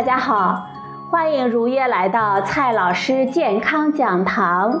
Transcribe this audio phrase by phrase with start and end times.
[0.00, 0.66] 大家好，
[1.10, 4.80] 欢迎如约来到蔡老师健康讲堂，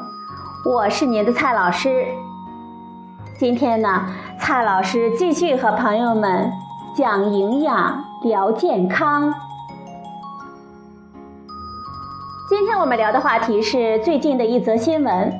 [0.64, 2.06] 我是您的蔡老师。
[3.38, 4.06] 今天呢，
[4.38, 6.50] 蔡老师继续和朋友们
[6.96, 9.34] 讲营养、聊健康。
[12.48, 15.30] 今天我们聊的话题是最近的一则新闻，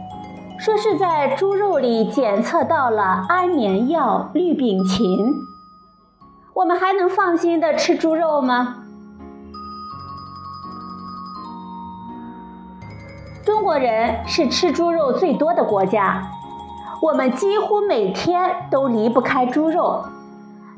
[0.58, 5.32] 说是在猪肉里检测到了安眠药氯丙嗪，
[6.52, 8.76] 我们还能放心的吃猪肉吗？
[13.70, 16.28] 国人是吃猪肉最多的国家，
[17.00, 20.02] 我们几乎每天都离不开猪肉。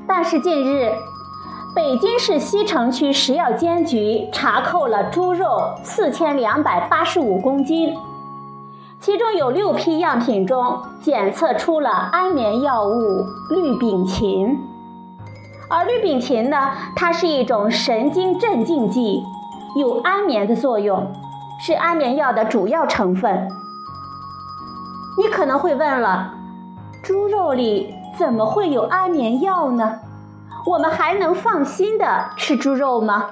[0.06, 0.92] 但是近日，
[1.74, 7.96] 北京市西城区食药监局查扣了猪肉四千两百八十五公斤，
[9.00, 14.54] 其中有六批样品中检测出了安眠药物氯丙嗪。
[15.70, 19.24] 而氯丙嗪呢，它是一种神经镇静剂，
[19.76, 21.10] 有安眠的作用。
[21.64, 23.48] 是安眠药的主要成分。
[25.16, 26.34] 你可能会问了，
[27.04, 30.00] 猪肉里怎么会有安眠药呢？
[30.66, 33.30] 我们还能放心的吃猪肉吗？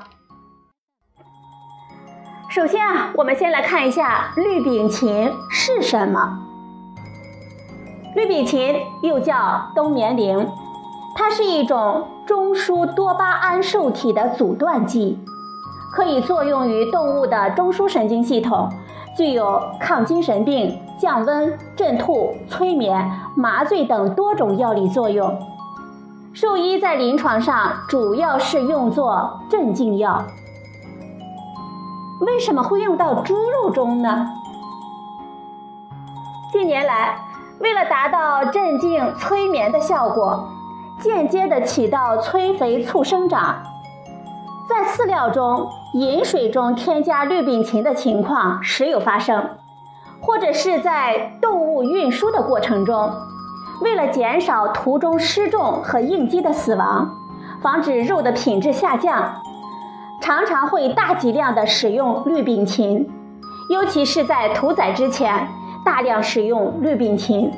[2.49, 6.39] 首先啊，我们先来看一下氯丙嗪是什么。
[8.15, 10.49] 氯丙嗪又叫冬眠灵，
[11.17, 15.19] 它是一种中枢多巴胺受体的阻断剂。
[15.93, 18.69] 可以作用于动物的中枢神经系统，
[19.17, 25.37] 具有抗精神病、降温、镇吐、催眠、麻醉等多种药理作用。
[26.33, 30.23] 兽医在临床上主要是用作镇静药。
[32.21, 34.29] 为什么会用到猪肉中呢？
[36.53, 37.19] 近年来，
[37.59, 40.49] 为了达到镇静、催眠的效果，
[41.01, 43.57] 间接的起到催肥促生长。
[44.69, 49.57] 在饲料中、饮水中添加氯丙嗪的情况时有发生，
[50.21, 53.11] 或者是在动物运输的过程中，
[53.83, 57.11] 为了减少途中失重和应激的死亡，
[57.61, 59.43] 防止肉的品质下降，
[60.23, 63.09] 常常会大剂量的使用氯丙嗪，
[63.69, 65.49] 尤其是在屠宰之前
[65.85, 67.51] 大量使用氯丙嗪。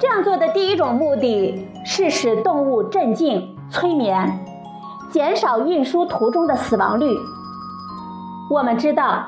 [0.00, 4.47] 这样做的第一种目的是使动物镇静、催眠。
[5.10, 7.16] 减少运输途中的死亡率。
[8.50, 9.24] 我们知道，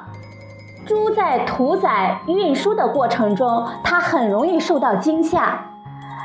[0.86, 5.60] 猪在屠宰、运输的过程中，它很容易受到惊吓，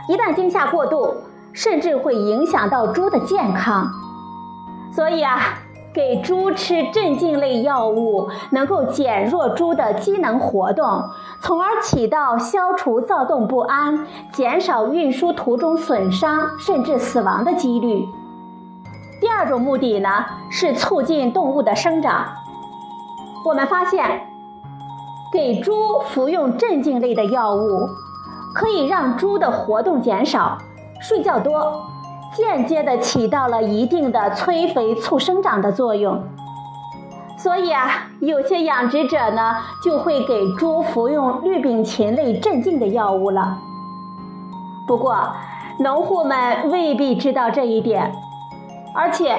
[0.07, 1.13] 一旦惊吓过度，
[1.53, 3.87] 甚至会影响到猪的健康。
[4.91, 5.39] 所以啊，
[5.93, 11.03] 给猪吃镇静类药物，能够减弱猪的机能活动，
[11.41, 18.07] 从而起到消除躁动不安、减少运输途中损伤甚至死亡的几率。
[19.25, 22.27] 第二种目的呢，是促进动物的生长。
[23.43, 24.21] 我们发现，
[25.33, 27.89] 给猪服用镇静类的药物，
[28.53, 30.59] 可以让猪的活动减少、
[31.01, 31.87] 睡觉多，
[32.35, 36.23] 间接的起到了一定的催肥促生长的作用。
[37.35, 43.57] 所以啊，有些养殖者呢，就会给猪服用氯丙嗪类镇静的药物了。
[44.85, 45.17] 不过，
[45.79, 48.13] 农户们未必知道这一点。
[48.95, 49.35] 而且，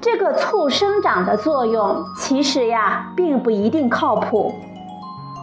[0.00, 4.54] 这个促生长的作用其实呀，并不一定靠谱。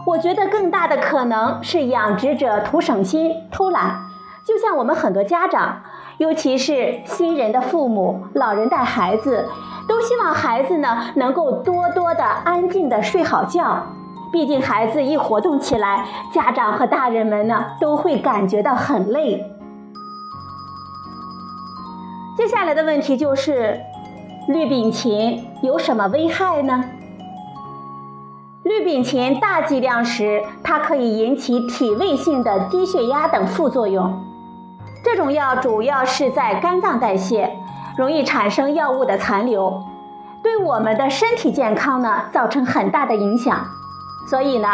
[0.06, 3.98] 我觉得更大的可能是养殖者图省心、偷懒。
[4.46, 5.80] 就像我们很多家长，
[6.18, 9.48] 尤其是新人的父母、老人带孩子，
[9.88, 13.82] 都希望孩子呢能够多多的安静的睡好觉。
[14.32, 19.44] 毕竟孩子一活动起来，家长和大人们呢都会感觉到很累。
[22.36, 23.80] 接下来的问题就是，
[24.48, 26.84] 氯丙嗪有什么危害呢？
[28.62, 34.22] 氯丙嗪大剂量时，它可以引起体位性的低血压等副作用。
[35.02, 37.56] 这种药主要是在肝脏代谢，
[37.96, 39.82] 容易产生药物的残留，
[40.42, 43.66] 对我们的身体健康呢造成很大的影响。
[44.28, 44.68] 所以呢，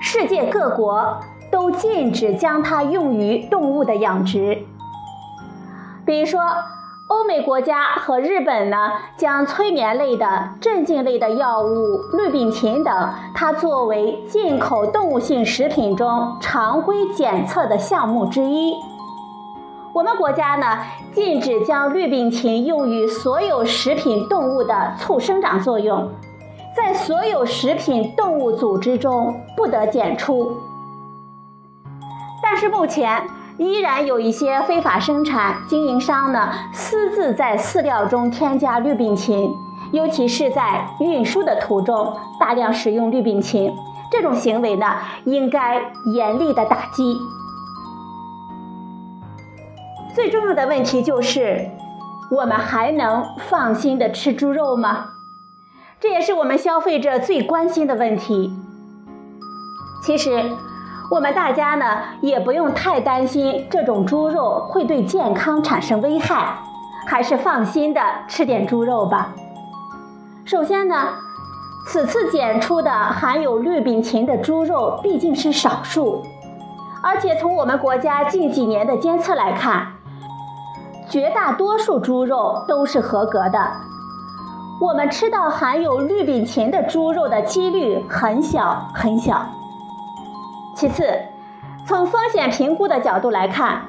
[0.00, 1.20] 世界各国
[1.50, 4.64] 都禁止将它用于动物的养殖，
[6.06, 6.40] 比如说。
[7.06, 18.74] 欧美国家和日本呢，将催眠类的、镇静类的药物氯丙嗪等，它作为进口动物性食品中常规检测的项目之一。
[19.92, 20.78] 我们国家呢，
[21.12, 26.10] 禁止将氯丙嗪用于所有食品动物的促生长作用，
[26.74, 30.56] 在所有食品动物组织中不得检出。
[32.42, 33.22] 但是目前。
[33.56, 39.54] 依然有一些非法生产经营商呢，私自在饲料中添加氯丙嗪，
[39.92, 43.72] 尤其是在运输的途中大量使用氯丙嗪，
[44.10, 47.16] 这种行为呢，应该严厉的打击。
[50.14, 51.70] 最重要的问题就是，
[52.30, 55.06] 我们还能放心的吃猪肉吗？
[56.00, 58.52] 这也是我们消费者最关心的问题。
[60.04, 60.44] 其实，
[61.10, 66.56] 我们大家呢也不用太担心这种猪肉会对健康产生危害，
[67.06, 69.28] 还是放心的吃点猪肉吧。
[70.44, 71.08] 首先呢，
[71.86, 76.22] 此次检出的含有氯丙嗪的猪肉毕竟是少数，
[77.02, 79.86] 而且从我们国家近几年的监测来看，
[81.08, 83.70] 绝大多数猪肉都是合格的。
[84.80, 89.46] 我们吃到含有氯丙嗪的猪肉的几率很小很小。
[90.74, 91.08] 其次，
[91.86, 93.82] 从风险评估的角度来看，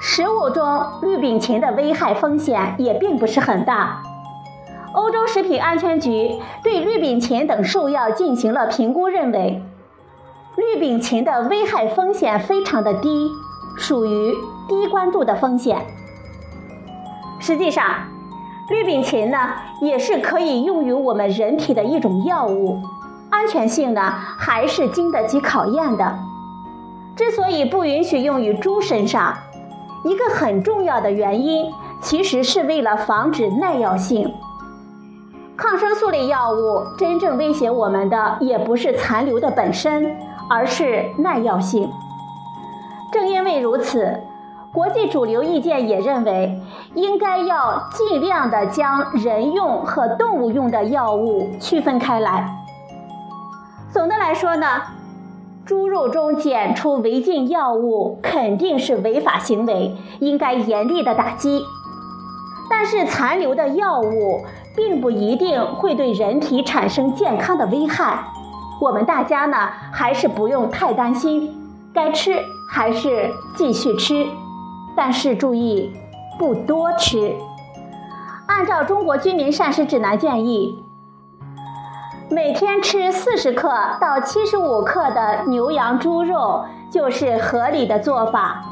[0.00, 4.02] 食物中氯丙嗪的危害风险也并不是很大。
[4.92, 9.62] 欧洲食品安全局对氯丙嗪等兽药进行了评估，认为
[10.56, 13.30] 氯丙嗪的危害风险非常的低，
[13.78, 14.34] 属于
[14.68, 15.78] 低关注的风险。
[17.40, 17.84] 实际上，
[18.68, 22.82] 氯丙嗪呢也是可以用于我们人体的一种药物，
[23.32, 24.00] 安全性呢
[24.36, 26.18] 还是经得起考验的。
[27.16, 29.34] 之所以不允许用于猪身上，
[30.04, 34.32] 一个很重要的原因，其实是为了防止耐药性。
[35.56, 40.14] 抗生素类药物真正威胁我们的也不是残留的本身，
[40.50, 41.90] 而是耐药性。
[43.12, 44.20] 正因为如此，
[44.72, 46.60] 国际主流意见也认为，
[46.94, 52.61] 应该要尽量的将人用和动物用的药物区分开来。
[54.02, 54.66] 总的来说呢，
[55.64, 61.62] 猪肉中检出违禁药物肯定是违法行为，应该严厉的打击。
[62.68, 64.44] 但是残留的药物
[64.74, 68.24] 并不一定会对人体产生健康的危害，
[68.80, 69.56] 我们大家呢
[69.92, 71.54] 还是不用太担心，
[71.94, 72.34] 该吃
[72.72, 74.26] 还是继续吃，
[74.96, 75.92] 但是注意
[76.40, 77.36] 不多吃。
[78.48, 80.82] 按照中国居民膳食指南建议，
[82.32, 83.68] 每天吃四十克
[84.00, 88.62] 到七十五克的牛羊猪肉就是合理的做法。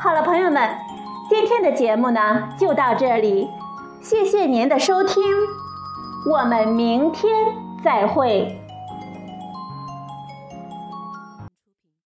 [0.00, 0.66] 好了，朋友们。
[1.28, 3.50] 今天的节目呢，就到这里，
[4.00, 5.22] 谢谢您的收听，
[6.24, 7.30] 我们明天
[7.84, 8.58] 再会。